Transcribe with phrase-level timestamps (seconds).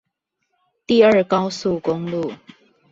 [0.87, 2.33] 第二高速公路